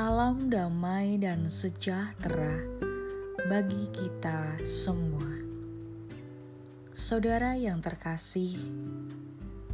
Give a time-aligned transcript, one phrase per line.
[0.00, 2.64] Salam damai dan sejahtera
[3.52, 5.28] bagi kita semua.
[6.96, 8.56] Saudara yang terkasih,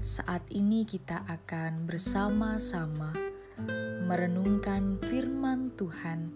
[0.03, 3.15] saat ini kita akan bersama-sama
[4.11, 6.35] merenungkan firman Tuhan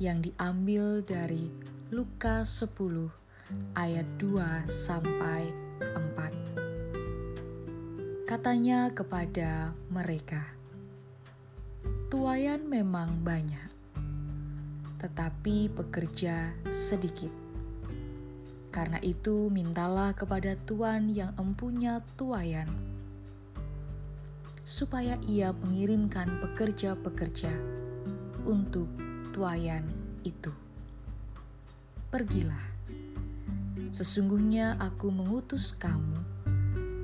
[0.00, 1.52] yang diambil dari
[1.92, 3.12] Lukas 10
[3.76, 5.52] ayat 2 sampai
[5.84, 8.24] 4.
[8.24, 10.55] Katanya kepada mereka,
[12.36, 13.70] Tuayan memang banyak,
[15.00, 17.32] tetapi pekerja sedikit.
[18.68, 22.68] Karena itu, mintalah kepada Tuhan yang empunya tuayan,
[24.68, 27.56] supaya Ia mengirimkan pekerja-pekerja
[28.44, 28.84] untuk
[29.32, 29.88] tuayan
[30.20, 30.52] itu.
[32.12, 32.68] Pergilah,
[33.88, 36.20] sesungguhnya Aku mengutus kamu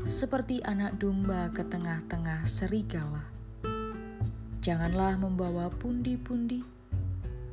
[0.04, 3.32] seperti anak domba ke tengah-tengah serigala
[4.62, 6.62] Janganlah membawa pundi-pundi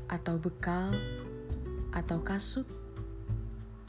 [0.06, 0.94] atau bekal
[1.90, 2.70] atau kasut,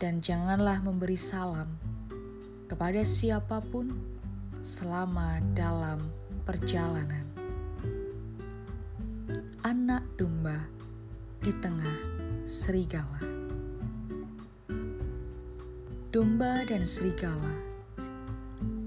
[0.01, 1.69] dan janganlah memberi salam
[2.65, 3.93] kepada siapa pun
[4.65, 6.01] selama dalam
[6.49, 7.29] perjalanan.
[9.69, 10.57] Anak domba
[11.45, 11.97] di tengah
[12.49, 13.21] serigala.
[16.09, 17.70] Domba dan serigala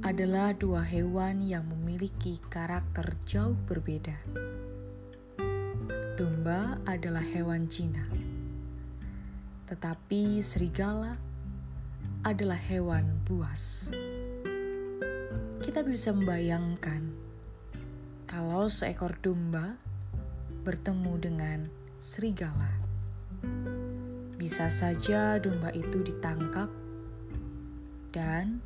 [0.04, 4.20] adalah dua hewan yang memiliki karakter jauh berbeda.
[6.20, 8.12] Domba adalah hewan jinak,
[9.72, 11.16] tetapi serigala
[12.20, 13.96] adalah hewan buas.
[15.64, 17.08] Kita bisa membayangkan
[18.28, 19.80] kalau seekor domba
[20.68, 21.60] bertemu dengan
[22.04, 22.76] serigala.
[24.36, 26.68] Bisa saja domba itu ditangkap
[28.12, 28.60] dan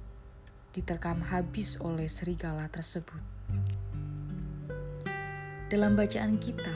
[0.72, 3.20] diterkam habis oleh serigala tersebut.
[5.68, 6.72] Dalam bacaan kita,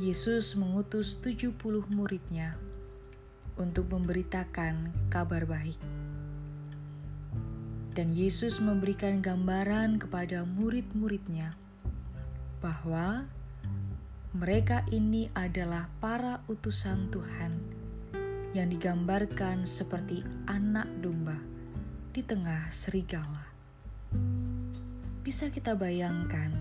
[0.00, 1.54] Yesus mengutus 70
[1.92, 2.56] muridnya
[3.60, 5.76] untuk memberitakan kabar baik.
[7.92, 11.52] Dan Yesus memberikan gambaran kepada murid-muridnya
[12.64, 13.28] bahwa
[14.32, 17.52] mereka ini adalah para utusan Tuhan
[18.56, 21.51] yang digambarkan seperti anak domba
[22.12, 23.48] di tengah serigala.
[25.24, 26.52] Bisa kita bayangkan,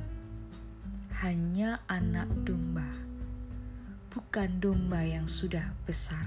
[1.20, 2.88] hanya anak domba,
[4.16, 6.24] bukan domba yang sudah besar.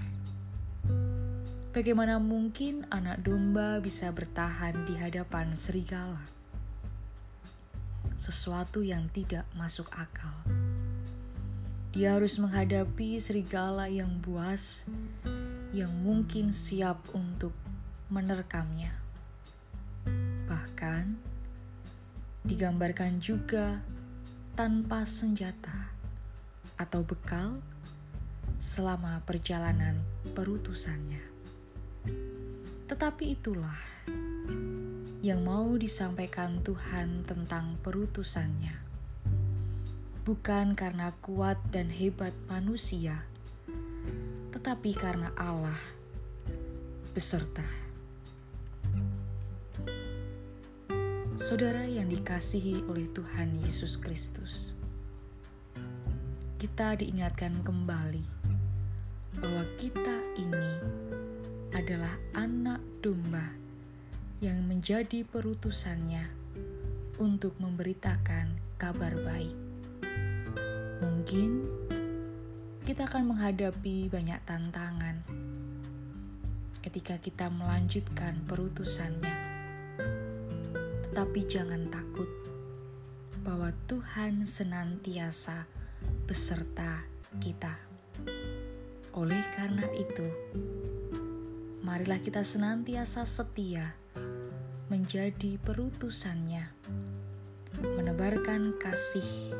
[1.73, 6.21] Bagaimana mungkin anak domba bisa bertahan di hadapan serigala?
[8.21, 10.37] Sesuatu yang tidak masuk akal.
[11.97, 14.85] Dia harus menghadapi serigala yang buas,
[15.73, 17.57] yang mungkin siap untuk
[18.13, 19.04] menerkamnya.
[22.45, 23.81] Digambarkan juga
[24.53, 25.97] tanpa senjata
[26.77, 27.57] atau bekal
[28.61, 29.97] selama perjalanan
[30.37, 31.25] perutusannya.
[32.85, 33.81] Tetapi itulah
[35.25, 38.77] yang mau disampaikan Tuhan tentang perutusannya.
[40.29, 43.25] Bukan karena kuat dan hebat manusia,
[44.53, 45.81] tetapi karena Allah
[47.17, 47.84] beserta
[51.45, 54.73] Saudara yang dikasihi oleh Tuhan Yesus Kristus,
[56.57, 58.25] kita diingatkan kembali
[59.45, 60.73] bahwa kita ini
[61.77, 63.45] adalah anak domba
[64.41, 66.25] yang menjadi perutusannya
[67.21, 68.49] untuk memberitakan
[68.81, 69.53] kabar baik.
[71.05, 71.69] Mungkin
[72.89, 75.21] kita akan menghadapi banyak tantangan
[76.81, 79.54] ketika kita melanjutkan perutusannya
[81.15, 82.27] tapi jangan takut
[83.47, 85.63] bahwa Tuhan senantiasa
[86.27, 87.07] beserta
[87.39, 87.71] kita.
[89.15, 90.27] Oleh karena itu,
[91.87, 93.95] marilah kita senantiasa setia
[94.91, 96.67] menjadi perutusannya,
[97.79, 99.55] menebarkan kasih,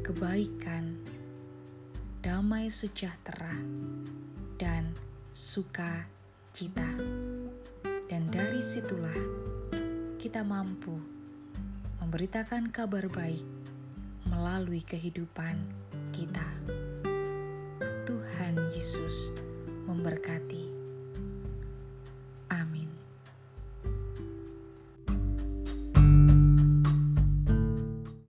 [0.00, 0.96] kebaikan,
[2.24, 3.60] damai sejahtera,
[4.56, 4.96] dan
[5.36, 6.88] sukacita.
[8.06, 9.45] Dan dari situlah
[10.26, 10.98] kita mampu
[12.02, 13.46] memberitakan kabar baik
[14.26, 15.54] melalui kehidupan
[16.10, 16.42] kita.
[18.02, 19.30] Tuhan Yesus
[19.86, 20.35] memberkati.